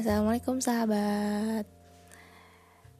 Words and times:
Assalamualaikum 0.00 0.64
sahabat. 0.64 1.68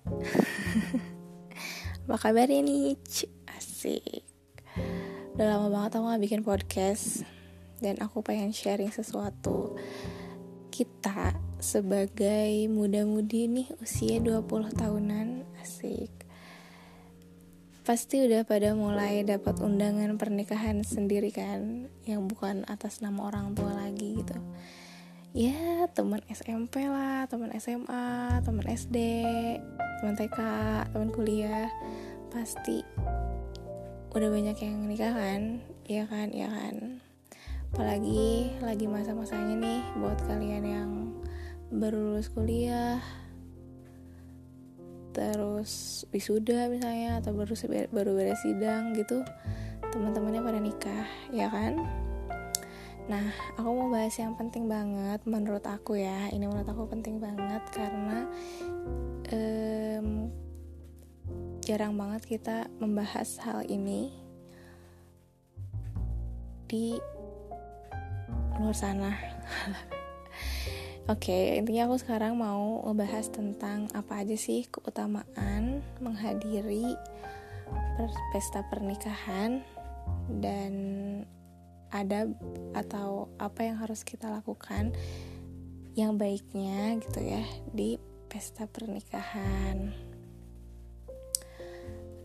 Apa 2.04 2.16
kabarnya 2.20 2.60
nih? 2.60 2.92
Asik. 3.56 4.20
Udah 5.32 5.56
lama 5.56 5.72
banget 5.72 5.96
aku 5.96 6.12
gak 6.12 6.20
bikin 6.20 6.44
podcast. 6.44 7.24
Dan 7.80 8.04
aku 8.04 8.20
pengen 8.20 8.52
sharing 8.52 8.92
sesuatu. 8.92 9.80
Kita 10.68 11.40
sebagai 11.56 12.68
muda-mudi 12.68 13.48
nih 13.48 13.72
usia 13.80 14.20
20 14.20 14.44
tahunan 14.76 15.48
Asik. 15.56 16.12
Pasti 17.80 18.28
udah 18.28 18.44
pada 18.44 18.76
mulai 18.76 19.24
dapat 19.24 19.56
undangan 19.56 20.20
pernikahan 20.20 20.84
sendiri 20.84 21.32
kan? 21.32 21.88
Yang 22.04 22.28
bukan 22.28 22.68
atas 22.68 23.00
nama 23.00 23.32
orang 23.32 23.56
tua 23.56 23.72
lagi 23.72 24.20
gitu 24.20 24.36
ya 25.30 25.86
teman 25.94 26.18
SMP 26.26 26.90
lah 26.90 27.22
teman 27.30 27.54
SMA 27.62 28.42
teman 28.42 28.66
SD 28.66 28.96
teman 30.02 30.14
TK 30.18 30.38
teman 30.90 31.10
kuliah. 31.14 31.70
Pasti 32.30 32.82
udah 34.10 34.28
banyak 34.30 34.56
yang 34.58 34.90
nikah 34.90 35.14
kan? 35.14 35.62
Ya 35.86 36.06
kan 36.10 36.34
ya 36.34 36.50
kan? 36.50 36.98
Apalagi 37.70 38.54
lagi 38.58 38.90
masa-masanya 38.90 39.54
nih 39.54 39.80
buat 40.02 40.18
kalian 40.26 40.64
yang 40.66 40.90
baru 41.70 42.10
lulus 42.10 42.26
kuliah 42.34 42.98
terus 45.10 46.02
wisuda 46.14 46.70
misalnya 46.70 47.18
atau 47.18 47.34
baru 47.34 47.54
baru 47.90 48.10
beres 48.14 48.42
sidang 48.46 48.94
gitu 48.94 49.26
teman-temannya 49.90 50.42
pada 50.42 50.60
nikah 50.62 51.06
ya 51.34 51.50
kan 51.50 51.82
Nah, 53.10 53.26
aku 53.58 53.66
mau 53.74 53.90
bahas 53.90 54.14
yang 54.22 54.38
penting 54.38 54.70
banget 54.70 55.18
menurut 55.26 55.66
aku 55.66 55.98
ya. 55.98 56.30
Ini 56.30 56.46
menurut 56.46 56.70
aku 56.70 56.86
penting 56.86 57.18
banget 57.18 57.58
karena 57.74 58.22
um, 59.34 60.30
jarang 61.66 61.98
banget 61.98 62.22
kita 62.38 62.70
membahas 62.78 63.34
hal 63.42 63.66
ini 63.66 64.14
di 66.70 66.94
luar 68.62 68.78
sana. 68.78 69.10
Oke, 71.10 71.34
okay, 71.34 71.58
intinya 71.58 71.90
aku 71.90 71.98
sekarang 71.98 72.38
mau 72.38 72.86
ngebahas 72.86 73.26
tentang 73.34 73.90
apa 73.90 74.22
aja 74.22 74.38
sih 74.38 74.70
keutamaan 74.70 75.82
menghadiri 75.98 76.94
pesta 78.30 78.62
pernikahan 78.70 79.66
dan 80.38 80.72
ada 81.90 82.30
atau 82.74 83.30
apa 83.38 83.66
yang 83.66 83.82
harus 83.82 84.06
kita 84.06 84.30
lakukan 84.30 84.94
yang 85.98 86.14
baiknya 86.14 86.96
gitu 87.02 87.20
ya 87.20 87.42
di 87.74 87.98
pesta 88.30 88.70
pernikahan. 88.70 89.90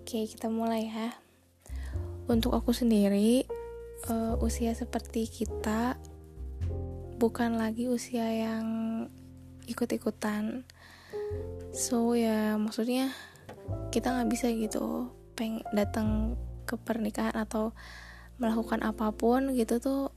Oke, 0.06 0.22
kita 0.30 0.54
mulai 0.54 0.86
ya. 0.86 1.18
Untuk 2.30 2.54
aku 2.54 2.78
sendiri, 2.78 3.50
uh, 4.06 4.38
usia 4.38 4.78
seperti 4.78 5.26
kita 5.26 5.98
bukan 7.18 7.58
lagi 7.58 7.90
usia 7.90 8.30
yang 8.30 8.66
ikut-ikutan. 9.66 10.62
So 11.74 12.14
ya, 12.14 12.54
maksudnya 12.62 13.10
kita 13.90 14.14
nggak 14.14 14.30
bisa 14.30 14.48
gitu 14.54 15.10
pengen 15.34 15.66
datang 15.74 16.38
ke 16.70 16.78
pernikahan 16.78 17.34
atau 17.34 17.74
melakukan 18.38 18.84
apa 18.84 19.12
pun 19.16 19.56
gitu 19.56 19.80
tuh 19.80 20.12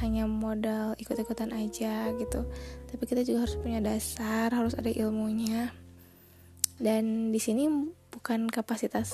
hanya 0.00 0.24
modal 0.26 0.96
ikut-ikutan 0.98 1.52
aja 1.54 2.10
gitu. 2.16 2.40
Tapi 2.90 3.02
kita 3.04 3.22
juga 3.22 3.46
harus 3.46 3.56
punya 3.60 3.78
dasar 3.84 4.50
harus 4.50 4.74
ada 4.74 4.90
ilmunya. 4.90 5.70
Dan 6.80 7.30
di 7.30 7.38
sini 7.38 7.70
bukan 8.10 8.50
kapasitas 8.50 9.10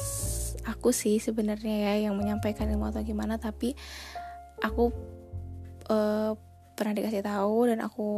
aku 0.69 0.93
sih 0.93 1.17
sebenarnya 1.21 1.91
ya 1.91 2.09
yang 2.09 2.15
menyampaikan 2.17 2.69
ilmu 2.69 2.93
atau 2.93 3.01
gimana 3.01 3.41
tapi 3.41 3.73
aku 4.61 4.93
uh, 5.89 6.37
pernah 6.77 6.97
dikasih 6.97 7.25
tahu 7.25 7.69
dan 7.69 7.85
aku 7.85 8.09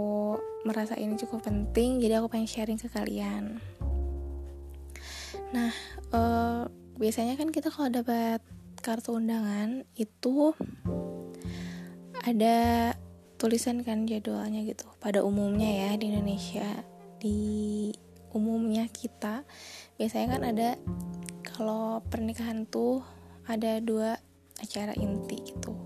merasa 0.63 0.95
ini 0.95 1.19
cukup 1.19 1.43
penting 1.43 1.99
jadi 1.99 2.23
aku 2.23 2.31
pengen 2.31 2.51
sharing 2.51 2.79
ke 2.79 2.87
kalian. 2.91 3.59
Nah 5.51 5.75
uh, 6.15 6.67
biasanya 6.99 7.35
kan 7.35 7.51
kita 7.51 7.71
kalau 7.71 7.91
dapat 7.91 8.43
kartu 8.83 9.15
undangan 9.15 9.87
itu 9.95 10.51
ada 12.27 12.91
tulisan 13.39 13.87
kan 13.87 14.07
jadwalnya 14.11 14.67
gitu 14.67 14.91
pada 14.99 15.23
umumnya 15.23 15.71
ya 15.87 15.91
di 15.95 16.11
Indonesia. 16.11 16.67
Di 17.23 17.39
umumnya 18.35 18.91
kita 18.91 19.47
biasanya 19.95 20.27
kan 20.35 20.43
ada 20.43 20.69
kalau 21.47 22.03
pernikahan 22.11 22.67
tuh 22.67 23.07
ada 23.47 23.79
dua 23.79 24.19
acara 24.59 24.99
inti 24.99 25.39
gitu. 25.47 25.79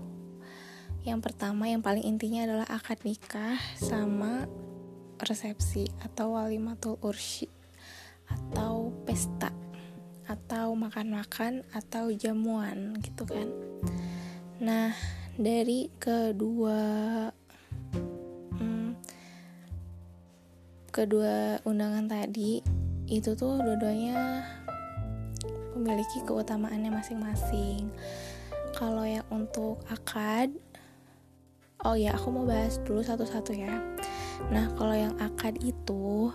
Yang 1.05 1.29
pertama 1.31 1.69
yang 1.69 1.85
paling 1.85 2.03
intinya 2.03 2.49
adalah 2.49 2.67
akad 2.67 2.97
nikah 3.05 3.61
sama 3.77 4.49
resepsi 5.21 5.85
atau 6.01 6.33
walimatul 6.33 6.97
ursi 7.05 7.45
atau 8.27 8.89
pesta 9.07 9.66
atau 10.37 10.77
makan-makan 10.77 11.65
atau 11.73 12.13
jamuan 12.13 12.93
gitu 13.01 13.25
kan. 13.25 13.49
Nah 14.61 14.93
dari 15.33 15.89
kedua 15.97 16.77
hmm, 18.53 18.93
kedua 20.93 21.57
undangan 21.65 22.05
tadi 22.05 22.61
itu 23.09 23.33
tuh 23.33 23.57
dua-duanya 23.65 24.45
memiliki 25.73 26.21
keutamaannya 26.21 26.93
masing-masing. 26.93 27.89
Kalau 28.77 29.09
yang 29.09 29.25
untuk 29.33 29.81
akad 29.89 30.53
oh 31.81 31.97
ya 31.97 32.13
aku 32.13 32.29
mau 32.29 32.45
bahas 32.45 32.77
dulu 32.85 33.01
satu-satu 33.01 33.57
ya. 33.57 33.73
Nah 34.53 34.69
kalau 34.77 34.93
yang 34.93 35.17
akad 35.17 35.57
itu 35.65 36.29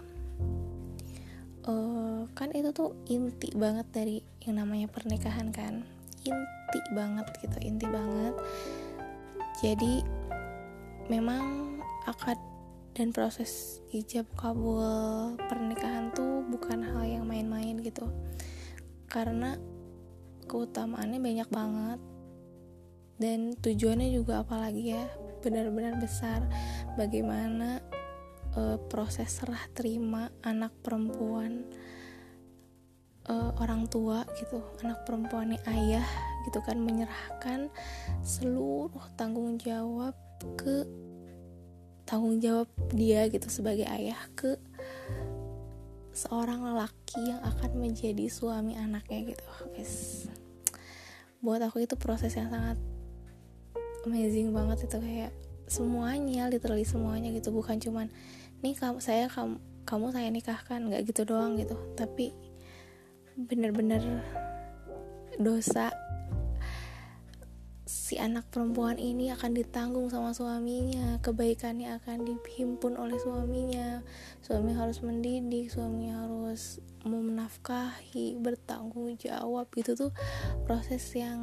uh, 1.67 2.27
kan 2.35 2.51
itu 2.55 2.71
tuh 2.75 2.95
inti 3.07 3.55
banget 3.55 3.87
dari 3.95 4.17
yang 4.43 4.63
namanya 4.63 4.91
pernikahan 4.91 5.55
kan. 5.55 5.87
Inti 6.23 6.81
banget 6.95 7.27
gitu 7.43 7.57
inti 7.63 7.87
banget. 7.87 8.35
Jadi 9.63 10.03
memang 11.11 11.79
akad 12.07 12.39
dan 12.93 13.09
proses 13.15 13.81
ijab 13.95 14.29
kabul 14.37 15.37
pernikahan 15.49 16.13
tuh 16.13 16.45
bukan 16.51 16.83
hal 16.83 17.03
yang 17.07 17.25
main-main 17.25 17.79
gitu. 17.81 18.11
Karena 19.07 19.57
keutamaannya 20.49 21.21
banyak 21.21 21.49
banget. 21.53 22.01
Dan 23.23 23.55
tujuannya 23.55 24.11
juga 24.11 24.43
apalagi 24.43 24.99
ya 24.99 25.05
benar-benar 25.43 25.99
besar. 26.03 26.43
Bagaimana 26.99 27.79
uh, 28.57 28.79
proses 28.91 29.29
serah 29.31 29.63
terima 29.73 30.29
anak 30.43 30.73
perempuan 30.81 31.65
uh, 33.29 33.53
orang 33.61 33.87
tua 33.87 34.27
gitu 34.41 34.63
anak 34.83 35.05
perempuannya 35.07 35.61
ayah 35.69 36.07
gitu 36.49 36.59
kan 36.65 36.81
menyerahkan 36.81 37.71
seluruh 38.27 39.03
tanggung 39.15 39.61
jawab 39.63 40.17
ke 40.59 40.87
tanggung 42.03 42.43
jawab 42.43 42.69
dia 42.91 43.31
gitu 43.31 43.47
sebagai 43.47 43.87
ayah 43.87 44.19
ke 44.35 44.59
seorang 46.13 46.61
lelaki 46.61 47.25
yang 47.25 47.41
akan 47.41 47.81
menjadi 47.81 48.29
suami 48.29 48.77
anaknya 48.77 49.33
gitu 49.33 49.47
guys. 49.73 50.29
Buat 51.41 51.65
aku 51.67 51.83
itu 51.83 51.97
proses 51.97 52.37
yang 52.37 52.53
sangat 52.53 52.77
amazing 54.05 54.53
banget 54.53 54.87
itu 54.87 54.99
kayak 55.01 55.33
semuanya 55.67 56.53
literally 56.53 56.85
semuanya 56.85 57.33
gitu. 57.33 57.49
Bukan 57.49 57.81
cuman 57.81 58.13
nih 58.63 58.79
kamu 58.79 58.99
saya 59.03 59.27
kamu 59.27 59.59
kamu 59.83 60.15
saya 60.15 60.29
nikahkan. 60.31 60.81
Nggak 60.87 61.11
gitu 61.11 61.23
doang 61.27 61.59
gitu. 61.59 61.75
Tapi 61.99 62.31
bener-bener 63.35 64.23
dosa 65.41 65.89
si 67.83 68.21
anak 68.21 68.49
perempuan 68.53 69.01
ini 69.01 69.35
akan 69.35 69.53
ditanggung 69.53 70.09
sama 70.09 70.31
suaminya. 70.33 71.19
Kebaikannya 71.21 71.99
akan 71.99 72.25
dihimpun 72.25 72.95
oleh 72.95 73.19
suaminya. 73.19 74.01
Suami 74.41 74.73
harus 74.73 75.03
mendidik 75.03 75.69
suami 75.69 76.15
harus 76.15 76.79
menafkahi 77.03 78.39
bertanggung 78.39 79.19
jawab. 79.19 79.67
Gitu 79.75 79.99
tuh 79.99 80.15
proses 80.65 81.03
yang 81.13 81.41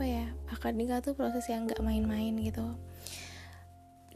apa 0.00 0.04
ya 0.08 0.26
akad 0.48 0.80
nikah 0.80 1.04
tuh 1.04 1.12
proses 1.12 1.44
yang 1.52 1.68
nggak 1.68 1.84
main-main 1.84 2.32
gitu 2.40 2.72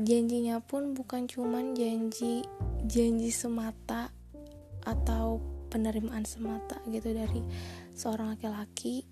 janjinya 0.00 0.58
pun 0.58 0.94
bukan 0.94 1.30
cuman 1.30 1.78
janji 1.78 2.42
janji 2.84 3.30
semata 3.30 4.10
atau 4.82 5.38
penerimaan 5.70 6.26
semata 6.26 6.78
gitu 6.90 7.14
dari 7.14 7.42
seorang 7.94 8.34
laki-laki 8.34 9.06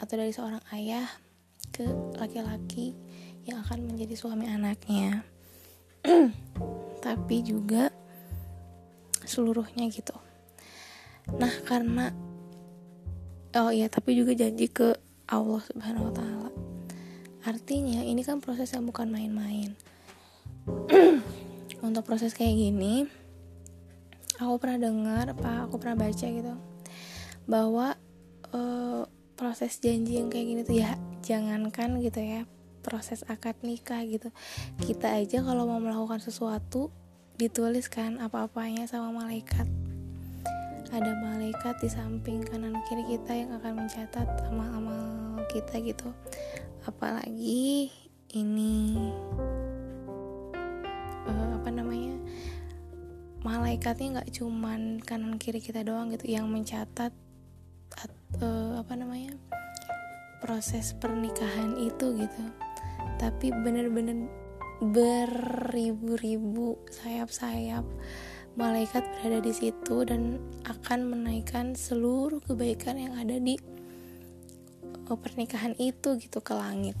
atau 0.00 0.14
dari 0.18 0.32
seorang 0.32 0.60
ayah 0.76 1.06
ke 1.72 1.84
laki-laki 2.20 2.92
yang 3.44 3.60
akan 3.64 3.88
menjadi 3.88 4.14
suami 4.16 4.48
anaknya. 4.48 5.24
Tapi 7.04 7.36
juga 7.44 7.88
seluruhnya 9.24 9.88
gitu. 9.88 10.16
Nah 11.40 11.52
karena 11.64 12.12
oh 13.56 13.72
iya 13.72 13.88
tapi 13.88 14.12
juga 14.12 14.36
janji 14.36 14.68
ke 14.68 14.92
Allah 15.32 15.62
Subhanahu 15.64 16.12
Wa 16.12 16.14
Taala 16.20 16.50
artinya 17.44 18.00
ini 18.00 18.24
kan 18.24 18.40
proses 18.40 18.72
yang 18.72 18.88
bukan 18.88 19.12
main-main. 19.12 19.76
Untuk 21.86 22.08
proses 22.08 22.32
kayak 22.32 22.56
gini 22.56 23.04
aku 24.34 24.58
pernah 24.58 24.90
dengar 24.90 25.30
apa 25.30 25.68
aku 25.68 25.78
pernah 25.78 26.08
baca 26.08 26.26
gitu 26.26 26.54
bahwa 27.46 27.94
uh, 28.50 29.06
proses 29.38 29.78
janji 29.78 30.18
yang 30.18 30.26
kayak 30.26 30.46
gini 30.48 30.60
tuh 30.66 30.76
ya 30.80 30.98
jangankan 31.22 32.02
gitu 32.02 32.18
ya 32.18 32.42
proses 32.84 33.24
akad 33.28 33.56
nikah 33.64 34.04
gitu. 34.04 34.28
Kita 34.84 35.16
aja 35.16 35.40
kalau 35.40 35.64
mau 35.64 35.80
melakukan 35.80 36.20
sesuatu 36.20 36.92
dituliskan 37.40 38.20
apa-apanya 38.20 38.84
sama 38.86 39.10
malaikat 39.24 39.66
ada 40.94 41.10
malaikat 41.18 41.74
di 41.82 41.90
samping 41.90 42.46
kanan 42.46 42.78
kiri 42.86 43.18
kita 43.18 43.34
yang 43.34 43.50
akan 43.58 43.82
mencatat 43.82 44.30
amal-amal 44.46 45.42
kita 45.50 45.82
gitu. 45.82 46.14
Apalagi 46.86 47.90
ini 48.30 48.94
uh, 51.26 51.58
apa 51.58 51.66
namanya 51.74 52.14
malaikatnya 53.42 54.22
nggak 54.22 54.38
cuman 54.38 55.02
kanan 55.02 55.34
kiri 55.34 55.58
kita 55.58 55.82
doang 55.82 56.14
gitu 56.14 56.30
yang 56.30 56.46
mencatat 56.46 57.10
uh, 58.38 58.78
apa 58.78 58.94
namanya 58.94 59.34
proses 60.38 60.94
pernikahan 60.94 61.74
itu 61.74 62.22
gitu. 62.22 62.44
Tapi 63.18 63.50
bener-bener 63.50 64.30
beribu-ribu 64.78 66.78
sayap-sayap 66.86 67.82
malaikat 68.54 69.02
berada 69.18 69.42
di 69.42 69.52
situ 69.52 70.06
dan 70.06 70.38
akan 70.66 71.10
menaikkan 71.10 71.74
seluruh 71.74 72.38
kebaikan 72.46 72.98
yang 72.98 73.14
ada 73.18 73.38
di 73.38 73.58
uh, 75.10 75.18
pernikahan 75.18 75.74
itu 75.78 76.14
gitu 76.18 76.38
ke 76.38 76.54
langit. 76.54 76.94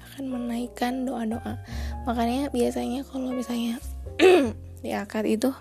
Akan 0.00 0.28
menaikkan 0.28 1.04
doa-doa. 1.04 1.60
Makanya 2.08 2.48
biasanya 2.48 3.04
kalau 3.04 3.32
misalnya 3.32 3.76
di 4.84 4.90
akad 4.92 5.28
itu 5.28 5.52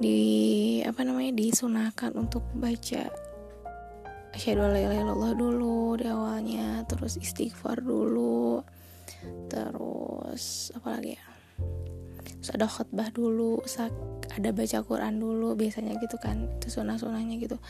di 0.00 0.20
apa 0.80 1.04
namanya 1.04 1.36
disunahkan 1.36 2.16
untuk 2.16 2.42
baca 2.56 3.12
asyhadu 4.34 4.66
alla 4.66 5.30
dulu 5.36 5.94
di 5.94 6.08
awalnya 6.10 6.82
terus 6.90 7.20
istighfar 7.20 7.78
dulu 7.84 8.64
terus 9.46 10.74
apa 10.74 10.98
lagi 10.98 11.14
ya 11.14 11.33
terus 12.24 12.50
ada 12.54 12.66
khutbah 12.66 13.12
dulu 13.12 13.60
ada 14.34 14.50
baca 14.50 14.78
Quran 14.82 15.20
dulu 15.20 15.54
biasanya 15.54 15.94
gitu 16.00 16.16
kan 16.18 16.48
itu 16.58 16.68
sunah 16.72 16.96
sunahnya 16.96 17.36
gitu. 17.38 17.60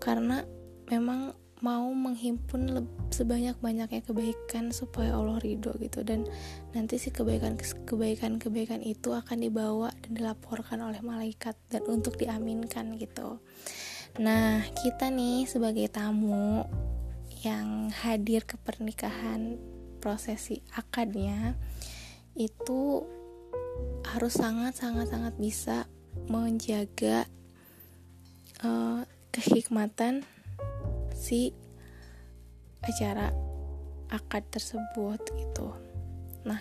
Karena 0.00 0.42
memang 0.90 1.32
mau 1.64 1.88
menghimpun 1.96 2.84
sebanyak 3.08 3.56
banyaknya 3.56 4.04
kebaikan 4.04 4.68
supaya 4.68 5.16
Allah 5.16 5.40
ridho 5.40 5.72
gitu. 5.80 6.04
Dan 6.04 6.28
nanti 6.76 7.00
si 7.00 7.08
kebaikan 7.08 7.56
kebaikan 7.88 8.36
kebaikan 8.36 8.84
itu 8.84 9.16
akan 9.16 9.38
dibawa 9.40 9.88
dan 10.04 10.12
dilaporkan 10.18 10.84
oleh 10.84 11.00
malaikat 11.00 11.56
dan 11.72 11.86
untuk 11.88 12.20
diaminkan 12.20 13.00
gitu. 13.00 13.40
Nah, 14.20 14.62
kita 14.78 15.10
nih 15.10 15.48
sebagai 15.48 15.90
tamu 15.90 16.62
yang 17.42 17.90
hadir 17.90 18.46
ke 18.46 18.54
pernikahan 18.60 19.58
prosesi 19.98 20.60
akadnya 20.76 21.56
itu 22.36 23.08
harus 24.04 24.36
sangat 24.36 24.76
sangat 24.78 25.10
sangat 25.10 25.34
bisa 25.40 25.88
menjaga 26.30 27.26
uh, 28.62 29.02
kehikmatan 29.34 30.22
si 31.14 31.50
acara 32.84 33.32
akad 34.12 34.44
tersebut 34.52 35.18
gitu. 35.34 35.72
Nah, 36.44 36.60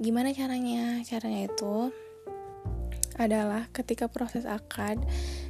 gimana 0.00 0.32
caranya? 0.32 1.04
Caranya 1.04 1.46
itu 1.46 1.92
adalah 3.20 3.68
ketika 3.76 4.08
proses 4.08 4.48
akad 4.48 4.96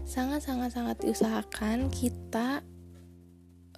sangat 0.03 0.43
sangat 0.43 0.75
sangat 0.75 0.99
diusahakan 1.07 1.87
kita 1.87 2.67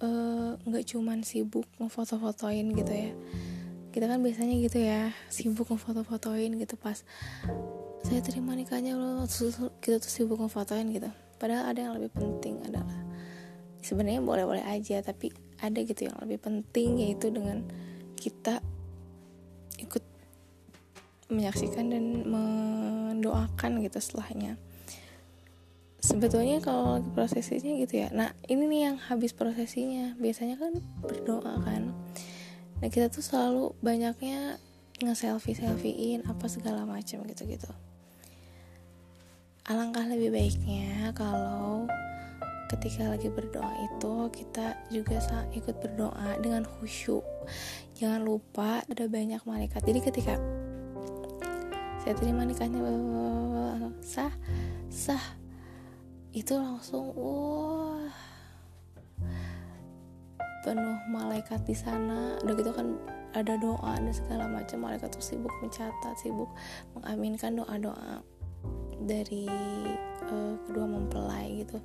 eh, 0.01 0.51
nggak 0.57 0.83
uh, 0.83 0.89
cuman 0.89 1.21
sibuk 1.21 1.69
ngefoto-fotoin 1.77 2.73
gitu 2.73 2.89
ya 2.89 3.13
kita 3.93 4.09
kan 4.09 4.25
biasanya 4.25 4.57
gitu 4.57 4.81
ya 4.81 5.13
sibuk 5.29 5.69
ngefoto-fotoin 5.69 6.57
gitu 6.57 6.73
pas 6.81 7.05
saya 8.01 8.19
terima 8.25 8.57
nikahnya 8.57 8.97
loh 8.97 9.23
kita 9.79 10.01
tuh 10.01 10.11
sibuk 10.11 10.41
ngefotoin 10.41 10.89
gitu. 10.91 11.07
Padahal 11.37 11.71
ada 11.71 11.79
yang 11.87 11.93
lebih 11.95 12.11
penting 12.11 12.59
adalah 12.65 12.99
sebenarnya 13.85 14.19
boleh-boleh 14.19 14.65
aja 14.65 14.99
tapi 15.05 15.31
ada 15.61 15.79
gitu 15.79 16.09
yang 16.09 16.17
lebih 16.19 16.41
penting 16.41 16.99
yaitu 16.99 17.31
dengan 17.31 17.63
kita 18.17 18.59
ikut 19.79 20.03
menyaksikan 21.31 21.93
dan 21.93 22.27
mendoakan 22.27 23.79
gitu 23.85 24.01
setelahnya. 24.01 24.57
Sebetulnya 26.03 26.59
kalau 26.59 26.99
prosesinya 27.15 27.79
gitu 27.79 28.03
ya. 28.03 28.11
Nah 28.11 28.35
ini 28.51 28.67
nih 28.67 28.81
yang 28.91 28.97
habis 28.99 29.31
prosesinya. 29.31 30.17
Biasanya 30.19 30.59
kan 30.59 30.75
berdoa 30.99 31.55
kan 31.63 32.02
nah 32.83 32.91
kita 32.91 33.07
tuh 33.07 33.23
selalu 33.23 33.71
banyaknya 33.79 34.59
nge-selfie 34.99 35.55
selfiein 35.55 36.27
apa 36.27 36.51
segala 36.51 36.83
macam 36.83 37.23
gitu 37.23 37.47
gitu 37.47 37.71
alangkah 39.71 40.03
lebih 40.03 40.35
baiknya 40.35 41.15
kalau 41.15 41.87
ketika 42.75 43.07
lagi 43.07 43.31
berdoa 43.31 43.71
itu 43.85 44.15
kita 44.35 44.75
juga 44.89 45.21
ikut 45.53 45.77
berdoa 45.77 46.41
dengan 46.41 46.65
khusyuk. 46.65 47.21
Jangan 48.01 48.25
lupa 48.25 48.81
ada 48.89 49.05
banyak 49.05 49.45
malaikat. 49.45 49.85
Jadi 49.85 49.99
ketika 50.01 50.35
saya 52.01 52.17
terima 52.17 52.43
nikahnya 52.43 52.81
sah 54.03 54.33
sah 54.91 55.23
itu 56.35 56.59
langsung 56.59 57.15
wah 57.15 58.11
penuh 60.63 60.97
malaikat 61.11 61.61
di 61.67 61.75
sana. 61.75 62.39
Udah 62.41 62.53
gitu 62.55 62.71
kan 62.71 62.97
ada 63.35 63.59
doa 63.59 63.99
dan 63.99 64.13
segala 64.15 64.47
macam. 64.47 64.81
Malaikat 64.87 65.11
tuh 65.11 65.21
sibuk 65.21 65.51
mencatat 65.59 66.15
sibuk 66.17 66.49
mengaminkan 66.95 67.59
doa 67.59 67.75
doa 67.77 68.11
dari 69.03 69.45
uh, 70.31 70.55
kedua 70.65 70.87
mempelai 70.87 71.67
gitu. 71.67 71.83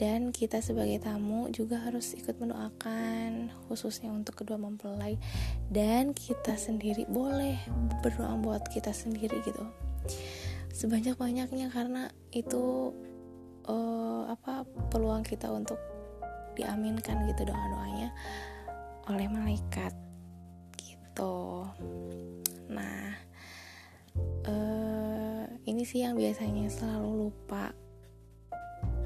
Dan 0.00 0.34
kita 0.34 0.58
sebagai 0.58 0.98
tamu 1.04 1.46
juga 1.54 1.78
harus 1.78 2.16
ikut 2.18 2.34
mendoakan 2.42 3.54
khususnya 3.68 4.10
untuk 4.10 4.42
kedua 4.42 4.58
mempelai. 4.58 5.20
Dan 5.68 6.16
kita 6.16 6.58
sendiri 6.58 7.06
boleh 7.06 7.60
berdoa 8.02 8.34
buat 8.40 8.66
kita 8.72 8.90
sendiri 8.90 9.38
gitu. 9.46 9.62
Sebanyak 10.72 11.20
banyaknya 11.20 11.68
karena 11.70 12.08
itu 12.32 12.90
uh, 13.68 14.26
apa 14.26 14.66
peluang 14.90 15.22
kita 15.22 15.52
untuk 15.52 15.78
diaminkan 16.54 17.24
gitu 17.28 17.48
doa 17.48 17.64
doanya 17.72 18.08
oleh 19.10 19.26
malaikat 19.26 19.92
gitu. 20.78 21.66
Nah 22.70 23.18
uh, 24.46 25.44
ini 25.66 25.82
sih 25.82 26.06
yang 26.06 26.14
biasanya 26.14 26.70
selalu 26.70 27.28
lupa 27.28 27.74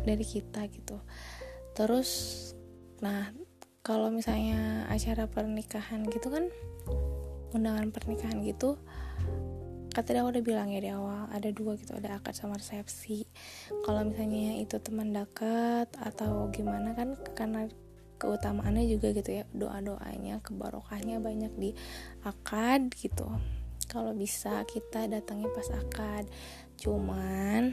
dari 0.07 0.23
kita 0.23 0.69
gitu. 0.71 1.01
Terus 1.73 2.11
nah 3.01 3.29
kalau 3.87 4.11
misalnya 4.11 4.89
acara 4.91 5.31
pernikahan 5.31 6.03
gitu 6.11 6.27
kan 6.33 6.51
undangan 7.55 7.95
pernikahan 7.95 8.43
gitu 8.43 8.77
kata 9.97 10.13
dia 10.13 10.29
udah 10.29 10.45
bilang 10.45 10.69
ya 10.69 10.85
di 10.85 10.93
awal 10.93 11.25
ada 11.33 11.49
dua 11.49 11.73
gitu 11.81 11.97
ada 11.97 12.21
akad 12.21 12.37
sama 12.37 12.61
resepsi. 12.61 13.25
Kalau 13.81 14.05
misalnya 14.05 14.61
itu 14.61 14.77
teman 14.77 15.17
dekat 15.17 15.89
atau 15.97 16.53
gimana 16.53 16.93
kan 16.93 17.17
karena 17.33 17.65
keutamaannya 18.21 18.93
juga 18.93 19.17
gitu 19.17 19.41
ya 19.41 19.49
doa 19.57 19.81
doanya 19.81 20.45
kebarokahnya 20.45 21.17
banyak 21.17 21.49
di 21.57 21.71
akad 22.29 22.93
gitu. 22.93 23.25
Kalau 23.89 24.13
bisa 24.13 24.69
kita 24.69 25.09
datangnya 25.09 25.49
pas 25.57 25.73
akad. 25.73 26.29
Cuman 26.77 27.73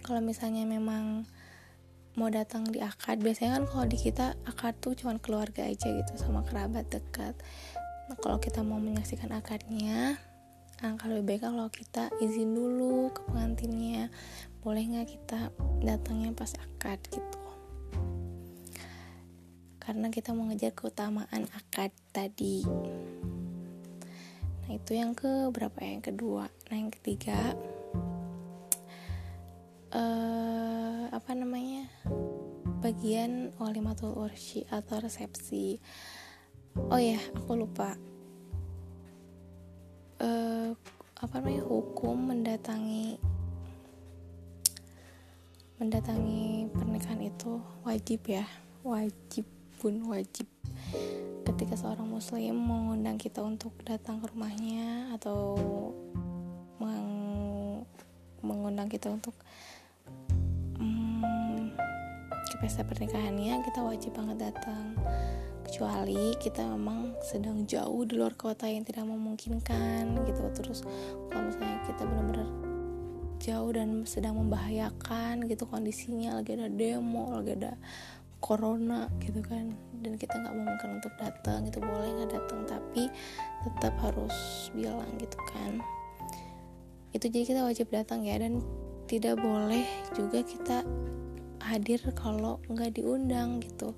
kalau 0.00 0.24
misalnya 0.24 0.64
memang 0.64 1.28
mau 2.16 2.32
datang 2.32 2.64
di 2.64 2.80
akad 2.80 3.20
biasanya 3.20 3.60
kan 3.60 3.64
kalau 3.68 3.84
di 3.84 4.00
kita 4.00 4.40
akad 4.48 4.72
tuh 4.80 4.96
cuman 4.96 5.20
keluarga 5.20 5.68
aja 5.68 5.84
gitu 5.84 6.16
sama 6.16 6.40
kerabat 6.48 6.88
dekat. 6.88 7.36
Nah 8.08 8.16
kalau 8.24 8.40
kita 8.40 8.64
mau 8.64 8.80
menyaksikan 8.80 9.36
akadnya 9.36 10.16
Angka 10.84 11.08
lebih 11.08 11.40
baik 11.40 11.48
kalau 11.48 11.72
kita 11.72 12.12
izin 12.20 12.52
dulu 12.52 13.08
ke 13.08 13.24
pengantinnya 13.24 14.12
boleh 14.60 14.84
nggak 14.84 15.16
kita 15.16 15.48
datangnya 15.80 16.36
pas 16.36 16.52
akad 16.60 17.00
gitu? 17.08 17.40
Karena 19.80 20.12
kita 20.12 20.36
mau 20.36 20.44
ngejar 20.44 20.76
keutamaan 20.76 21.48
akad 21.56 21.88
tadi. 22.12 22.68
Nah 24.64 24.70
itu 24.76 24.92
yang 24.92 25.16
ke 25.16 25.48
berapa 25.48 25.76
ya? 25.80 25.96
Yang 25.96 26.04
kedua. 26.12 26.52
Nah 26.68 26.76
yang 26.76 26.92
ketiga 26.92 27.56
uh, 29.88 31.08
apa 31.08 31.32
namanya? 31.32 31.88
Bagian 32.84 33.56
walimatul 33.56 34.12
ursi 34.12 34.68
atau 34.68 35.00
resepsi. 35.00 35.80
Oh 36.76 37.00
ya 37.00 37.16
aku 37.32 37.56
lupa 37.56 37.96
uh, 40.20 40.70
apa 41.18 41.34
namanya 41.40 41.64
hukum 41.64 42.34
mendatangi 42.34 43.16
mendatangi 45.80 46.70
pernikahan 46.70 47.22
itu 47.24 47.58
wajib 47.82 48.20
ya. 48.28 48.44
Wajib 48.84 49.48
pun 49.80 50.04
wajib. 50.12 50.46
Ketika 51.44 51.76
seorang 51.76 52.08
muslim 52.08 52.56
mengundang 52.56 53.16
kita 53.16 53.40
untuk 53.40 53.72
datang 53.82 54.20
ke 54.20 54.28
rumahnya 54.32 55.12
atau 55.16 55.58
meng 56.80 57.10
mengundang 58.44 58.88
kita 58.92 59.08
untuk 59.08 59.32
um, 60.76 61.72
ke 62.44 62.56
pesta 62.60 62.84
pernikahannya 62.84 63.64
kita 63.64 63.80
wajib 63.80 64.12
banget 64.12 64.52
datang 64.52 64.92
kecuali 65.64 66.36
kita 66.36 66.62
memang 66.62 67.16
sedang 67.24 67.64
jauh 67.64 68.04
di 68.04 68.20
luar 68.20 68.36
kota 68.36 68.68
yang 68.68 68.84
tidak 68.84 69.08
memungkinkan 69.08 70.14
gitu. 70.28 70.42
Terus 70.52 70.84
kalau 71.32 71.48
misalnya 71.48 71.80
kita 71.88 72.02
benar-benar 72.04 72.48
jauh 73.40 73.70
dan 73.72 74.08
sedang 74.08 74.40
membahayakan 74.40 75.44
gitu 75.48 75.68
kondisinya 75.68 76.40
lagi 76.40 76.56
ada 76.56 76.72
demo 76.72 77.28
lagi 77.36 77.60
ada 77.60 77.76
corona 78.40 79.08
gitu 79.20 79.44
kan 79.44 79.72
dan 80.00 80.16
kita 80.16 80.36
nggak 80.36 80.52
memungkinkan 80.52 80.90
untuk 81.00 81.12
datang 81.16 81.68
itu 81.68 81.80
boleh 81.80 82.08
nggak 82.12 82.32
datang 82.36 82.60
tapi 82.68 83.08
tetap 83.64 83.94
harus 84.04 84.68
bilang 84.76 85.08
gitu 85.16 85.36
kan. 85.52 85.80
Itu 87.12 87.28
jadi 87.30 87.44
kita 87.46 87.60
wajib 87.64 87.88
datang 87.88 88.24
ya 88.24 88.36
dan 88.40 88.60
tidak 89.08 89.40
boleh 89.40 89.84
juga 90.16 90.40
kita 90.40 90.84
hadir 91.64 92.00
kalau 92.12 92.60
nggak 92.68 93.00
diundang 93.00 93.60
gitu 93.64 93.96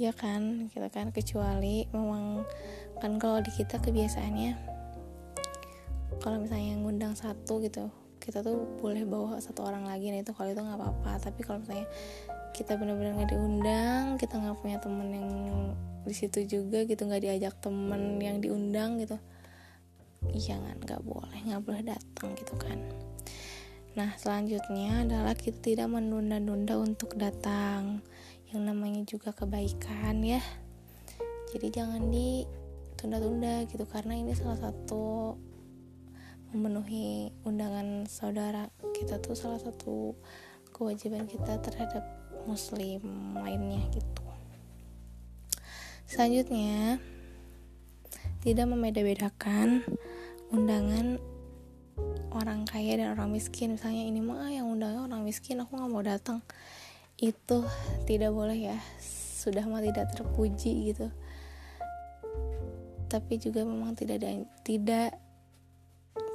ya 0.00 0.16
kan 0.16 0.72
kita 0.72 0.88
kan. 0.88 1.12
Kecuali 1.12 1.84
memang 1.92 2.48
kan 2.96 3.20
kalau 3.20 3.44
di 3.44 3.52
kita 3.52 3.76
kebiasaannya 3.76 4.56
kalau 6.20 6.40
misalnya 6.40 6.80
ngundang 6.80 7.12
satu 7.12 7.60
gitu 7.60 7.92
kita 8.20 8.44
tuh 8.44 8.64
boleh 8.80 9.04
bawa 9.04 9.36
satu 9.36 9.68
orang 9.68 9.84
lagi. 9.84 10.08
Nah 10.08 10.24
itu 10.24 10.32
kalau 10.32 10.48
itu 10.48 10.60
nggak 10.64 10.80
apa-apa. 10.80 11.20
Tapi 11.20 11.40
kalau 11.44 11.60
misalnya 11.60 11.84
kita 12.56 12.76
benar-benar 12.76 13.14
nggak 13.16 13.30
diundang 13.30 14.04
kita 14.18 14.36
nggak 14.36 14.58
punya 14.58 14.76
temen 14.82 15.08
yang 15.14 15.30
di 16.02 16.14
situ 16.16 16.42
juga 16.44 16.82
gitu 16.84 17.06
nggak 17.06 17.22
diajak 17.22 17.54
temen 17.62 18.18
yang 18.18 18.42
diundang 18.42 18.98
gitu 18.98 19.20
jangan 20.36 20.76
nggak 20.82 21.00
boleh 21.00 21.40
nggak 21.46 21.62
boleh 21.64 21.82
datang 21.84 22.36
gitu 22.36 22.52
kan. 22.60 22.76
Nah 23.96 24.12
selanjutnya 24.20 25.08
adalah 25.08 25.32
kita 25.32 25.58
tidak 25.62 25.88
menunda-nunda 25.88 26.76
untuk 26.76 27.16
datang 27.16 28.04
yang 28.50 28.66
namanya 28.66 29.06
juga 29.06 29.30
kebaikan 29.30 30.26
ya. 30.26 30.42
Jadi 31.54 31.70
jangan 31.70 32.10
ditunda-tunda 32.10 33.66
gitu 33.70 33.86
karena 33.86 34.18
ini 34.18 34.34
salah 34.34 34.58
satu 34.58 35.34
memenuhi 36.50 37.30
undangan 37.46 38.10
saudara 38.10 38.66
kita 38.90 39.22
tuh 39.22 39.38
salah 39.38 39.62
satu 39.62 40.18
kewajiban 40.74 41.30
kita 41.30 41.62
terhadap 41.62 42.02
muslim 42.46 43.34
lainnya 43.38 43.86
gitu. 43.94 44.22
Selanjutnya 46.10 46.98
tidak 48.42 48.66
membeda-bedakan 48.66 49.86
undangan 50.50 51.22
orang 52.34 52.66
kaya 52.66 52.98
dan 52.98 53.14
orang 53.14 53.30
miskin. 53.30 53.78
Misalnya 53.78 54.02
ini 54.10 54.18
mah 54.18 54.50
yang 54.50 54.66
undangnya 54.66 55.06
orang 55.06 55.22
miskin 55.22 55.62
aku 55.62 55.78
nggak 55.78 55.90
mau 55.90 56.02
datang 56.02 56.42
itu 57.20 57.58
tidak 58.08 58.32
boleh 58.32 58.72
ya 58.72 58.78
sudah 59.40 59.64
mah 59.68 59.84
tidak 59.84 60.08
terpuji 60.16 60.92
gitu. 60.92 61.12
Tapi 63.12 63.36
juga 63.36 63.64
memang 63.64 63.92
tidak 63.92 64.24
ada 64.24 64.40
tidak 64.64 65.16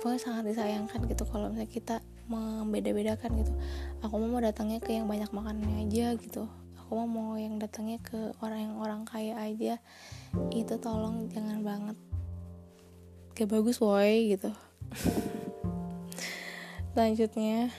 pokoknya 0.01 0.21
sangat 0.21 0.43
disayangkan 0.53 1.09
gitu 1.09 1.25
kalau 1.25 1.49
misalnya 1.49 1.71
kita 1.73 1.95
membeda-bedakan 2.29 3.41
gitu. 3.41 3.53
Aku 4.05 4.21
mau 4.21 4.41
datangnya 4.41 4.77
ke 4.77 4.93
yang 4.93 5.09
banyak 5.09 5.29
makannya 5.33 5.85
aja 5.85 6.13
gitu. 6.17 6.45
Aku 6.85 7.01
mau 7.09 7.33
yang 7.37 7.57
datangnya 7.57 7.97
ke 8.01 8.33
orang 8.41 8.69
yang 8.69 8.75
orang 8.77 9.01
kaya 9.09 9.33
aja. 9.41 9.81
Itu 10.53 10.77
tolong 10.77 11.29
jangan 11.33 11.65
banget. 11.65 11.97
Gak 13.33 13.49
bagus 13.49 13.81
woi 13.81 14.37
gitu. 14.37 14.53
Selanjutnya 16.93 17.73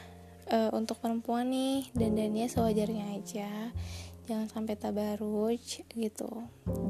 uh, 0.51 0.71
untuk 0.75 0.99
perempuan 1.03 1.51
nih 1.51 1.91
dandannya 1.95 2.47
sewajarnya 2.47 3.05
aja. 3.17 3.51
Jangan 4.27 4.51
sampai 4.51 4.75
tabaruj 4.75 5.87
gitu. 5.95 6.31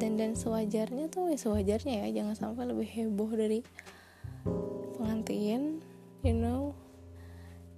Dan 0.01 0.17
dan 0.17 0.33
sewajarnya 0.33 1.13
tuh 1.13 1.29
ya 1.33 1.39
sewajarnya 1.39 2.09
ya 2.09 2.23
jangan 2.23 2.37
sampai 2.37 2.65
lebih 2.69 2.89
heboh 2.89 3.31
dari 3.33 3.61
pengantin 4.97 5.85
you 6.25 6.33
know. 6.33 6.73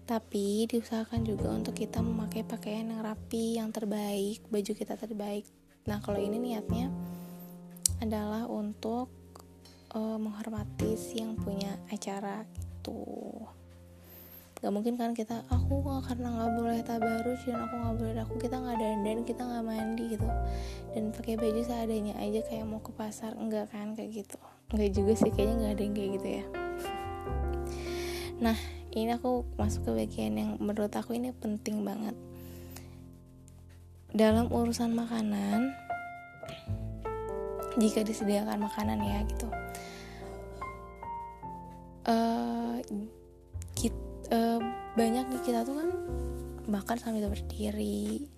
Tapi 0.08 0.64
diusahakan 0.70 1.26
juga 1.26 1.52
untuk 1.52 1.76
kita 1.76 2.00
memakai 2.00 2.40
pakaian 2.40 2.88
yang 2.88 3.02
rapi 3.04 3.60
yang 3.60 3.68
terbaik 3.74 4.40
baju 4.48 4.72
kita 4.72 4.96
terbaik. 4.96 5.44
Nah 5.84 6.00
kalau 6.00 6.22
ini 6.22 6.38
niatnya 6.38 6.88
adalah 7.98 8.46
untuk 8.46 9.10
uh, 9.92 10.16
menghormati 10.16 10.94
si 10.94 11.20
yang 11.20 11.34
punya 11.34 11.76
acara 11.90 12.46
itu 12.46 13.02
gak 14.58 14.74
mungkin 14.74 14.98
kan 14.98 15.14
kita 15.14 15.46
aku 15.54 15.86
nggak 15.86 16.10
karena 16.10 16.28
nggak 16.34 16.50
boleh 16.58 16.80
tabarus 16.82 17.40
dan 17.46 17.62
aku 17.62 17.74
nggak 17.78 17.94
boleh 17.94 18.20
aku 18.26 18.34
kita 18.42 18.56
nggak 18.58 18.76
dandan 18.82 19.18
kita 19.22 19.42
nggak 19.46 19.64
mandi 19.64 20.04
gitu. 20.18 20.28
Dan 20.90 21.14
pakai 21.14 21.38
baju 21.38 21.60
seadanya 21.62 22.14
aja 22.18 22.40
kayak 22.42 22.66
mau 22.66 22.82
ke 22.82 22.90
pasar 22.90 23.38
enggak 23.38 23.70
kan 23.70 23.94
kayak 23.94 24.26
gitu. 24.26 24.38
Enggak 24.74 24.90
juga 24.98 25.12
sih 25.14 25.30
kayaknya 25.30 25.54
nggak 25.62 25.72
ada 25.78 25.82
yang 25.86 25.94
kayak 25.94 26.10
gitu 26.18 26.28
ya. 26.28 26.44
Nah 28.38 28.58
ini 28.98 29.10
aku 29.14 29.46
masuk 29.54 29.86
ke 29.86 29.90
bagian 29.94 30.34
yang 30.34 30.50
menurut 30.58 30.90
aku 30.90 31.14
ini 31.14 31.30
penting 31.30 31.86
banget. 31.86 32.18
Dalam 34.10 34.50
urusan 34.50 34.90
makanan 34.90 35.70
jika 37.78 38.02
disediakan 38.02 38.66
makanan 38.66 38.98
ya 39.06 39.22
gitu. 39.22 39.46
Uh, 42.08 42.82
uh, 44.32 44.60
banyak 44.94 45.24
nih 45.30 45.42
kita 45.44 45.62
tuh 45.64 45.76
kan 45.78 45.90
makan 46.68 46.96
sambil 47.00 47.32
berdiri 47.32 48.28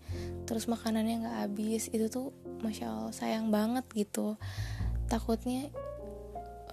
terus 0.47 0.67
makanannya 0.67 1.27
nggak 1.27 1.37
habis 1.47 1.91
itu 1.95 2.11
tuh 2.11 2.35
masya 2.61 2.91
allah 2.91 3.15
sayang 3.15 3.49
banget 3.55 3.87
gitu. 3.95 4.35
Takutnya 5.07 5.71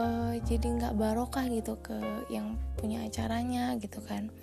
uh, 0.02 0.34
jadi 0.42 0.66
nggak 0.66 0.98
barokah 0.98 1.46
gitu 1.50 1.78
ke 1.82 1.98
yang 2.34 2.58
punya 2.78 3.06
acaranya 3.06 3.78
gitu 3.78 4.02
kan. 4.02 4.34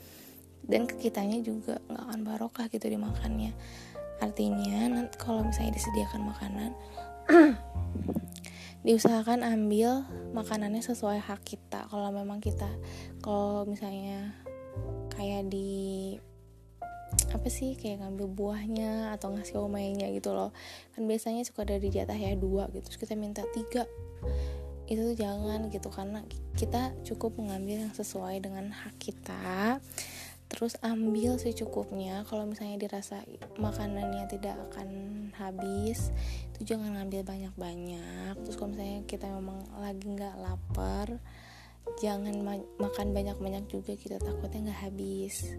Dan 0.64 0.88
ke 0.88 0.97
kitanya 0.97 1.43
juga 1.43 1.83
nggak 1.90 2.04
akan 2.09 2.21
barokah 2.25 2.66
gitu 2.73 2.88
dimakannya 2.88 3.52
artinya 4.23 5.04
kalau 5.19 5.43
misalnya 5.43 5.75
disediakan 5.75 6.23
makanan 6.25 6.71
diusahakan 8.87 9.40
ambil 9.45 10.04
makanannya 10.37 10.85
sesuai 10.85 11.25
hak 11.25 11.40
kita. 11.45 11.88
Kalau 11.88 12.12
memang 12.12 12.40
kita 12.45 12.69
kalau 13.25 13.64
misalnya 13.64 14.37
kayak 15.14 15.49
di 15.50 16.16
apa 17.31 17.47
sih 17.47 17.78
kayak 17.78 18.02
ngambil 18.02 18.26
buahnya 18.31 19.14
atau 19.14 19.35
ngasih 19.35 19.62
omaynya 19.62 20.11
gitu 20.11 20.35
loh. 20.35 20.50
Kan 20.95 21.07
biasanya 21.07 21.47
suka 21.47 21.66
dari 21.66 21.90
jatah 21.90 22.16
ya 22.16 22.35
dua 22.35 22.71
gitu. 22.75 22.90
Terus 22.90 22.99
kita 22.99 23.14
minta 23.14 23.43
tiga. 23.54 23.87
Itu 24.85 25.14
tuh 25.14 25.16
jangan 25.16 25.73
gitu 25.73 25.88
karena 25.88 26.21
kita 26.59 26.93
cukup 27.07 27.38
mengambil 27.40 27.88
yang 27.88 27.95
sesuai 27.95 28.43
dengan 28.43 28.75
hak 28.75 28.95
kita. 28.99 29.78
Terus 30.54 30.78
ambil 30.85 31.40
secukupnya 31.40 32.23
kalau 32.28 32.47
misalnya 32.47 32.78
dirasa 32.78 33.25
makanannya 33.59 34.28
tidak 34.31 34.54
akan 34.71 34.88
habis 35.35 36.14
itu 36.54 36.75
jangan 36.75 36.95
ngambil 36.95 37.26
banyak-banyak. 37.26 38.35
Terus 38.45 38.54
kalau 38.54 38.71
misalnya 38.76 39.02
kita 39.09 39.26
memang 39.33 39.66
lagi 39.81 40.04
nggak 40.04 40.37
lapar 40.38 41.19
jangan 42.00 42.35
ma 42.43 42.55
makan 42.81 43.12
banyak-banyak 43.14 43.64
juga 43.71 43.95
kita 43.95 44.19
gitu, 44.19 44.26
takutnya 44.26 44.71
nggak 44.71 44.81
habis. 44.91 45.55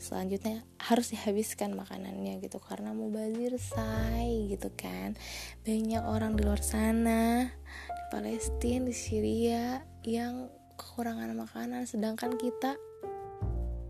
Selanjutnya 0.00 0.64
harus 0.80 1.12
dihabiskan 1.12 1.76
makanannya 1.76 2.40
gitu 2.40 2.56
karena 2.56 2.96
mau 2.96 3.12
bazir 3.12 3.60
say 3.60 4.48
gitu 4.48 4.72
kan. 4.72 5.12
Banyak 5.60 6.00
orang 6.08 6.40
di 6.40 6.42
luar 6.48 6.64
sana 6.64 7.52
di 7.84 8.02
Palestina 8.08 8.88
di 8.88 8.96
Syria 8.96 9.84
yang 10.00 10.48
kekurangan 10.80 11.36
makanan 11.36 11.84
sedangkan 11.84 12.40
kita 12.40 12.80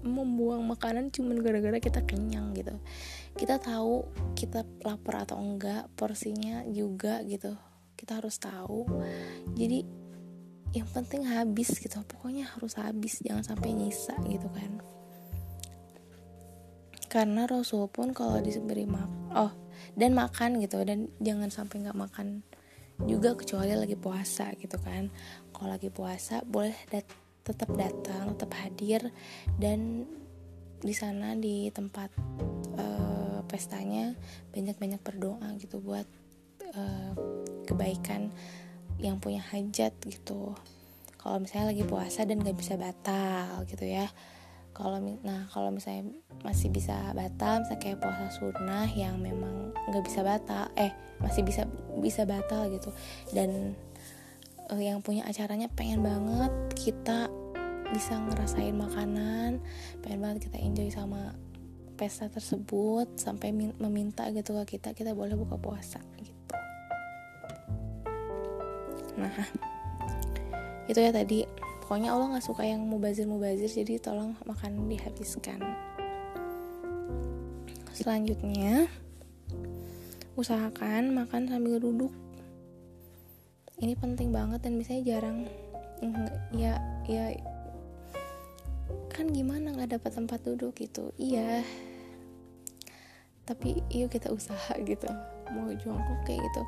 membuang 0.02 0.66
makanan 0.66 1.14
cuma 1.14 1.38
gara-gara 1.38 1.78
kita 1.78 2.02
kenyang 2.02 2.58
gitu. 2.58 2.74
Kita 3.38 3.62
tahu 3.62 4.10
kita 4.34 4.66
lapar 4.82 5.22
atau 5.28 5.38
enggak 5.38 5.86
porsinya 5.94 6.66
juga 6.66 7.22
gitu. 7.22 7.54
Kita 7.94 8.18
harus 8.18 8.34
tahu. 8.40 8.88
Jadi 9.54 9.99
yang 10.70 10.86
penting 10.90 11.26
habis 11.26 11.74
gitu. 11.78 11.98
Pokoknya 12.06 12.46
harus 12.54 12.78
habis. 12.78 13.18
Jangan 13.22 13.42
sampai 13.42 13.74
nyisa 13.74 14.14
gitu 14.26 14.46
kan. 14.50 14.78
Karena 17.10 17.42
Rasul 17.50 17.90
pun 17.90 18.14
kalau 18.14 18.38
diberi 18.38 18.86
mak 18.86 19.10
oh 19.34 19.50
dan 19.98 20.14
makan 20.14 20.62
gitu. 20.62 20.82
Dan 20.86 21.10
jangan 21.18 21.50
sampai 21.50 21.82
nggak 21.82 21.98
makan 21.98 22.46
juga 23.08 23.34
kecuali 23.34 23.74
lagi 23.74 23.98
puasa 23.98 24.54
gitu 24.58 24.78
kan. 24.78 25.10
Kalau 25.50 25.68
lagi 25.74 25.90
puasa 25.90 26.46
boleh 26.46 26.76
dat 26.90 27.06
tetap 27.42 27.70
datang 27.74 28.38
tetap 28.38 28.52
hadir. 28.62 29.10
Dan 29.58 30.06
di 30.80 30.94
sana 30.96 31.36
di 31.36 31.68
tempat 31.74 32.08
uh, 32.78 33.42
pestanya 33.44 34.14
banyak-banyak 34.54 35.02
berdoa 35.02 35.58
gitu 35.60 35.82
buat 35.82 36.06
uh, 36.72 37.12
kebaikan 37.66 38.30
yang 39.00 39.18
punya 39.18 39.40
hajat 39.40 39.96
gitu. 40.04 40.54
Kalau 41.20 41.36
misalnya 41.36 41.76
lagi 41.76 41.84
puasa 41.84 42.24
dan 42.24 42.40
gak 42.40 42.56
bisa 42.56 42.76
batal 42.80 43.64
gitu 43.68 43.84
ya. 43.84 44.08
Kalau 44.70 44.96
nah 45.20 45.44
kalau 45.52 45.68
misalnya 45.68 46.08
masih 46.40 46.72
bisa 46.72 47.12
batal 47.12 47.60
misalnya 47.60 47.82
kayak 47.84 48.00
puasa 48.00 48.32
sunnah 48.32 48.88
yang 48.96 49.20
memang 49.20 49.76
nggak 49.92 50.08
bisa 50.08 50.24
batal 50.24 50.72
eh 50.78 50.88
masih 51.20 51.44
bisa 51.44 51.68
bisa 52.00 52.24
batal 52.24 52.70
gitu. 52.72 52.88
Dan 53.34 53.76
uh, 54.72 54.80
yang 54.80 55.02
punya 55.04 55.26
acaranya 55.26 55.68
pengen 55.74 56.00
banget 56.00 56.52
kita 56.78 57.28
bisa 57.90 58.14
ngerasain 58.22 58.72
makanan 58.72 59.58
pengen 60.00 60.20
banget 60.22 60.46
kita 60.46 60.58
enjoy 60.62 60.88
sama 60.94 61.34
pesta 61.98 62.30
tersebut 62.30 63.18
sampai 63.18 63.52
meminta 63.52 64.30
gitu 64.32 64.56
ke 64.62 64.78
kita 64.78 64.94
kita 64.94 65.12
boleh 65.12 65.34
buka 65.36 65.58
puasa 65.58 66.00
nah 69.18 69.32
itu 70.90 70.98
ya 70.98 71.14
tadi. 71.14 71.46
Pokoknya 71.80 72.14
Allah 72.14 72.34
nggak 72.34 72.46
suka 72.46 72.62
yang 72.62 72.86
mubazir 72.86 73.26
mubazir 73.26 73.66
jadi 73.66 73.98
tolong 73.98 74.38
makan 74.46 74.86
dihabiskan. 74.86 75.58
Selanjutnya 77.90 78.86
usahakan 80.38 81.10
makan 81.10 81.50
sambil 81.50 81.82
duduk. 81.82 82.14
Ini 83.82 83.98
penting 83.98 84.30
banget 84.30 84.62
dan 84.62 84.78
misalnya 84.78 85.02
jarang. 85.18 85.50
Ya 86.54 86.78
ya. 87.10 87.34
Kan 89.10 89.34
gimana 89.34 89.74
nggak 89.74 89.98
dapat 89.98 90.14
tempat 90.14 90.38
duduk 90.46 90.78
gitu? 90.78 91.10
Iya. 91.18 91.66
Tapi 93.50 93.82
yuk 93.90 94.14
kita 94.14 94.30
usaha 94.30 94.78
gitu 94.78 95.10
mau 95.54 95.68
jongkok 95.70 96.20
kayak 96.26 96.40
gitu. 96.42 96.62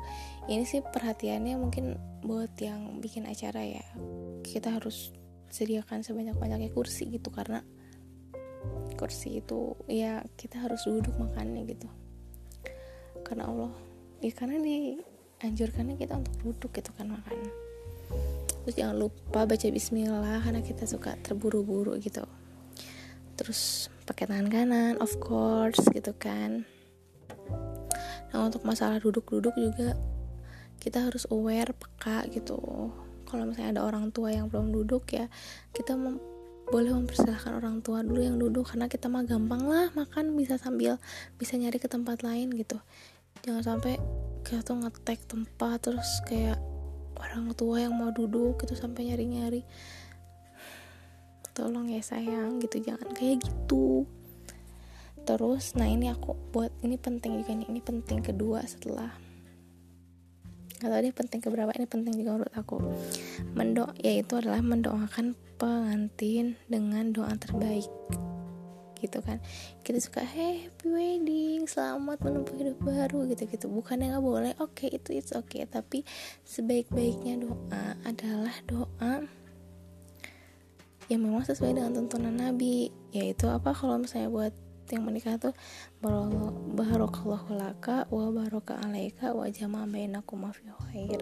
Ini 0.51 0.63
sih 0.67 0.81
perhatiannya 0.83 1.55
mungkin 1.59 1.95
buat 2.23 2.53
yang 2.59 2.99
bikin 2.99 3.27
acara 3.27 3.63
ya. 3.63 3.85
Kita 4.43 4.79
harus 4.79 5.11
sediakan 5.53 6.01
sebanyak-banyaknya 6.01 6.73
kursi 6.73 7.07
gitu 7.13 7.29
karena 7.29 7.61
kursi 8.95 9.43
itu 9.43 9.75
ya 9.91 10.23
kita 10.39 10.63
harus 10.63 10.83
duduk 10.87 11.13
makannya 11.19 11.67
gitu. 11.67 11.87
Karena 13.23 13.47
Allah 13.47 13.73
ya 14.23 14.31
karena 14.31 14.59
dianjurkannya 14.63 15.99
kita 15.99 16.15
untuk 16.15 16.35
duduk 16.39 16.71
gitu 16.79 16.91
kan 16.95 17.11
makan 17.11 17.35
terus 18.63 18.79
jangan 18.79 18.95
lupa 18.95 19.43
baca 19.43 19.67
bismillah 19.67 20.39
karena 20.39 20.63
kita 20.63 20.87
suka 20.87 21.19
terburu-buru 21.19 21.99
gitu. 21.99 22.23
Terus 23.35 23.91
pakai 24.07 24.31
tangan 24.31 24.47
kanan 24.47 24.93
of 25.03 25.11
course 25.19 25.83
gitu 25.91 26.15
kan 26.15 26.63
nah 28.33 28.49
untuk 28.49 28.65
masalah 28.65 28.97
duduk-duduk 28.97 29.53
juga 29.53 29.93
kita 30.81 31.05
harus 31.07 31.23
aware 31.31 31.71
peka 31.71 32.27
gitu. 32.33 32.59
Kalau 33.23 33.43
misalnya 33.47 33.79
ada 33.79 33.83
orang 33.87 34.11
tua 34.11 34.35
yang 34.35 34.51
belum 34.51 34.75
duduk 34.75 35.07
ya 35.15 35.31
kita 35.71 35.95
mem 35.95 36.19
boleh 36.63 36.95
mempersilahkan 36.95 37.59
orang 37.59 37.83
tua 37.83 38.01
dulu 38.01 38.23
yang 38.23 38.39
duduk 38.39 38.71
karena 38.71 38.87
kita 38.87 39.11
mah 39.11 39.27
gampang 39.27 39.67
lah 39.67 39.91
makan 39.93 40.33
bisa 40.39 40.55
sambil 40.55 40.95
bisa 41.35 41.59
nyari 41.59 41.77
ke 41.79 41.87
tempat 41.87 42.23
lain 42.25 42.51
gitu. 42.55 42.79
Jangan 43.43 43.63
sampai 43.63 43.99
kita 44.43 44.63
tuh 44.63 44.79
ngetek 44.81 45.23
tempat 45.27 45.79
terus 45.83 46.07
kayak 46.27 46.59
orang 47.19 47.51
tua 47.55 47.83
yang 47.83 47.95
mau 47.95 48.11
duduk 48.11 48.59
gitu 48.63 48.75
sampai 48.75 49.11
nyari-nyari. 49.11 49.61
Tolong 51.53 51.85
ya 51.91 52.01
sayang 52.01 52.57
gitu 52.63 52.81
jangan 52.81 53.13
kayak 53.13 53.45
gitu 53.45 54.09
terus 55.23 55.75
nah 55.79 55.87
ini 55.87 56.11
aku 56.11 56.35
buat 56.51 56.71
ini 56.83 56.99
penting 56.99 57.39
juga 57.39 57.55
nih 57.55 57.67
ini 57.71 57.79
penting 57.79 58.19
kedua 58.19 58.63
setelah 58.67 59.11
tahu 60.83 60.99
deh 60.99 61.15
penting 61.15 61.39
keberapa 61.39 61.71
ini 61.79 61.87
penting 61.87 62.13
juga 62.19 62.35
menurut 62.35 62.55
aku. 62.59 62.75
Mendo 63.55 63.87
yaitu 64.03 64.35
adalah 64.35 64.59
mendoakan 64.59 65.31
pengantin 65.55 66.59
dengan 66.67 67.15
doa 67.15 67.31
terbaik 67.39 67.87
gitu 68.99 69.19
kan. 69.19 69.39
Kita 69.83 69.99
suka 69.99 70.23
happy 70.23 70.87
wedding 70.87 71.67
selamat 71.67 72.23
menempuh 72.23 72.55
hidup 72.55 72.77
baru 72.83 73.27
gitu 73.31 73.47
gitu 73.47 73.65
bukan 73.67 73.99
yang 73.99 74.15
nggak 74.15 74.23
boleh 74.23 74.53
oke 74.59 74.75
okay, 74.75 74.91
itu 74.91 75.19
oke 75.35 75.47
okay. 75.47 75.67
tapi 75.67 76.07
sebaik 76.47 76.87
baiknya 76.87 77.39
doa 77.39 77.99
adalah 78.07 78.55
doa 78.63 79.27
yang 81.11 81.19
memang 81.19 81.43
sesuai 81.43 81.75
dengan 81.75 81.91
tuntunan 81.91 82.31
Nabi. 82.31 82.91
Yaitu 83.11 83.51
apa? 83.51 83.75
Kalau 83.75 83.99
misalnya 83.99 84.31
buat 84.31 84.53
yang 84.93 85.09
menikah 85.09 85.41
tuh 85.41 85.57
barokallahu 86.77 87.57
laka 87.57 88.05
wa 88.13 88.29
baraka 88.29 88.77
alaika 88.85 89.33
wa 89.33 89.49
jama 89.49 89.89
bainakum 89.89 90.45
fi 90.53 90.69
khair. 90.93 91.19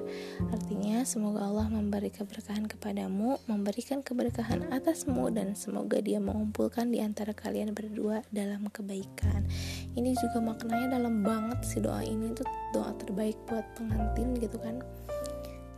Artinya 0.51 1.07
semoga 1.07 1.47
Allah 1.47 1.71
memberi 1.71 2.12
keberkahan 2.12 2.67
kepadamu, 2.67 3.39
memberikan 3.47 4.03
keberkahan 4.03 4.67
atasmu 4.75 5.31
dan 5.31 5.55
semoga 5.55 6.03
Dia 6.03 6.19
mengumpulkan 6.19 6.91
di 6.91 6.99
antara 6.99 7.31
kalian 7.31 7.71
berdua 7.71 8.27
dalam 8.36 8.67
kebaikan. 8.67 9.47
Ini 9.95 10.12
juga 10.19 10.43
maknanya 10.43 10.99
dalam 10.99 11.23
banget 11.23 11.63
si 11.63 11.79
doa 11.79 12.03
ini 12.03 12.36
tuh 12.36 12.47
doa 12.75 12.91
terbaik 12.99 13.39
buat 13.47 13.63
pengantin 13.79 14.36
gitu 14.36 14.60
kan. 14.60 14.84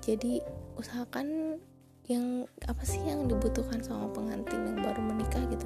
Jadi 0.01 0.41
usahakan 0.75 1.61
yang 2.11 2.43
apa 2.67 2.83
sih 2.83 2.99
yang 3.07 3.31
dibutuhkan 3.31 3.79
sama 3.79 4.11
pengantin 4.11 4.59
yang 4.67 4.79
baru 4.83 4.99
menikah 4.99 5.39
gitu 5.47 5.63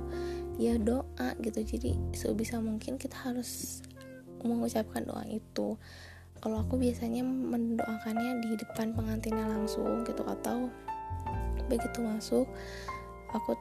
ya 0.57 0.75
doa 0.81 1.37
gitu. 1.41 1.61
Jadi 1.61 1.93
sebisa 2.13 2.57
mungkin 2.57 2.97
kita 2.97 3.15
harus 3.29 3.81
mengucapkan 4.41 5.05
doa 5.05 5.23
itu. 5.29 5.77
Kalau 6.37 6.61
aku 6.61 6.77
biasanya 6.77 7.25
mendoakannya 7.25 8.45
di 8.45 8.53
depan 8.61 8.93
pengantinnya 8.93 9.49
langsung 9.49 10.05
gitu 10.05 10.21
atau 10.21 10.69
begitu 11.67 11.99
masuk 11.99 12.47
aku 13.35 13.51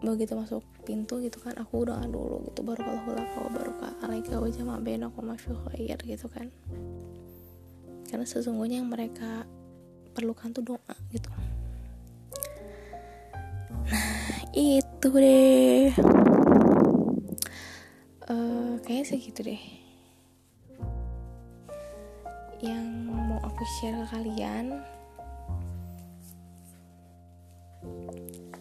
begitu 0.00 0.32
masuk 0.32 0.64
pintu 0.88 1.20
gitu 1.20 1.36
kan 1.44 1.52
aku 1.60 1.84
doa 1.84 2.00
dulu 2.08 2.40
gitu 2.48 2.64
baru 2.64 2.80
kalau 2.80 3.12
laka 3.12 3.40
baru 3.52 3.72
alaika 4.00 4.40
wajah 4.40 4.64
mabena 4.64 5.12
aku 5.12 5.20
khair 5.68 5.98
gitu 6.06 6.26
kan. 6.30 6.48
Karena 8.08 8.26
sesungguhnya 8.26 8.82
yang 8.82 8.90
mereka 8.90 9.44
perlukan 10.16 10.50
tuh 10.50 10.74
doa 10.74 10.94
gitu. 11.12 11.30
Nah 13.90 14.42
itu 14.54 15.08
deh 15.14 15.94
uh, 18.30 18.78
kayaknya 18.86 19.04
segitu 19.10 19.40
deh. 19.42 19.62
Yang 22.62 22.86
mau 23.10 23.40
aku 23.42 23.62
share 23.80 23.96
ke 24.04 24.06
kalian? 24.14 24.66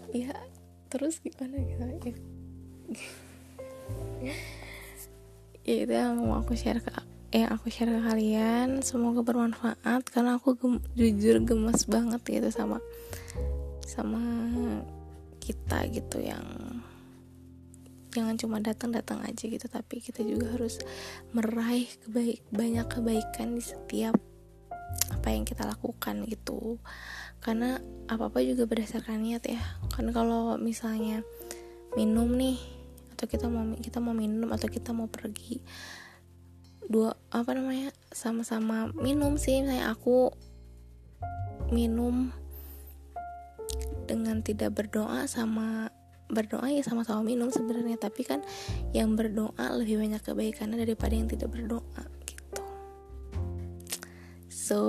Ya 0.09 0.33
terus 0.89 1.21
gimana 1.21 1.61
gitu? 1.61 2.17
Ya. 4.25 4.35
Ya 5.67 5.75
itu 5.85 5.93
yang 5.93 6.17
mau 6.17 6.41
aku 6.41 6.57
share 6.57 6.81
ke 6.81 6.89
yang 7.29 7.53
aku 7.53 7.69
share 7.69 7.93
ke 7.93 8.01
kalian. 8.01 8.81
Semoga 8.81 9.21
bermanfaat 9.21 10.01
karena 10.09 10.41
aku 10.41 10.57
gem, 10.57 10.81
jujur 10.97 11.45
gemes 11.45 11.85
banget 11.85 12.21
gitu 12.25 12.49
sama 12.49 12.81
sama 13.85 14.21
kita 15.43 15.85
gitu 15.93 16.23
yang 16.23 16.45
jangan 18.09 18.35
cuma 18.37 18.57
datang-datang 18.57 19.21
aja 19.21 19.43
gitu 19.45 19.65
tapi 19.69 20.01
kita 20.01 20.25
juga 20.25 20.53
harus 20.57 20.81
meraih 21.33 21.85
kebaik 22.05 22.41
banyak 22.49 22.85
kebaikan 22.89 23.53
di 23.53 23.63
setiap 23.63 24.17
apa 25.13 25.27
yang 25.33 25.45
kita 25.45 25.65
lakukan 25.65 26.25
gitu. 26.25 26.81
Karena 27.39 27.79
apa 28.09 28.29
apa 28.29 28.39
juga 28.43 28.65
berdasarkan 28.65 29.21
niat 29.21 29.45
ya. 29.47 29.61
Kan 29.93 30.09
kalau 30.11 30.57
misalnya 30.57 31.21
minum 31.97 32.29
nih 32.33 32.57
atau 33.15 33.25
kita 33.27 33.51
mau 33.51 33.63
kita 33.75 33.99
mau 33.99 34.15
minum 34.15 34.47
atau 34.53 34.71
kita 34.71 34.95
mau 34.95 35.11
pergi 35.11 35.59
dua 36.89 37.13
apa 37.29 37.51
namanya 37.53 37.93
sama-sama 38.09 38.89
minum 38.97 39.37
sih. 39.37 39.61
Misalnya 39.61 39.93
aku 39.93 40.33
minum 41.69 42.33
dengan 44.09 44.41
tidak 44.41 44.73
berdoa 44.73 45.29
sama 45.29 45.93
berdoa 46.29 46.69
ya 46.69 46.85
sama-sama 46.85 47.25
minum 47.25 47.49
sebenarnya. 47.49 47.97
Tapi 47.97 48.21
kan 48.23 48.45
yang 48.93 49.17
berdoa 49.17 49.65
lebih 49.75 49.99
banyak 49.99 50.21
kebaikannya 50.21 50.77
daripada 50.77 51.13
yang 51.17 51.27
tidak 51.27 51.49
berdoa 51.49 52.03
gitu. 52.23 52.63
So 54.49 54.81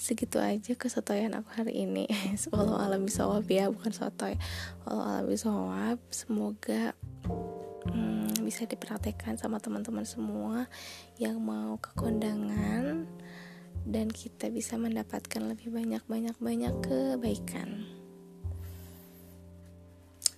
segitu 0.00 0.40
aja 0.40 0.72
kesotoyan 0.74 1.36
aku 1.36 1.52
hari 1.52 1.84
ini. 1.84 2.08
Walau 2.52 2.80
alam 2.80 3.04
bisawab 3.04 3.44
ya 3.46 3.68
bukan 3.68 3.92
sotoy. 3.92 4.40
Walau 4.88 5.04
alam 5.04 5.28
bisawab 5.28 6.00
semoga 6.08 6.96
hmm, 7.92 8.40
bisa 8.42 8.64
diperhatikan 8.64 9.36
sama 9.36 9.60
teman-teman 9.60 10.08
semua 10.08 10.66
yang 11.20 11.36
mau 11.38 11.76
ke 11.76 11.92
kondangan 11.92 13.04
dan 13.84 14.12
kita 14.12 14.52
bisa 14.52 14.76
mendapatkan 14.76 15.40
lebih 15.40 15.72
banyak 15.72 16.04
banyak 16.04 16.36
banyak 16.36 16.74
kebaikan 16.84 17.99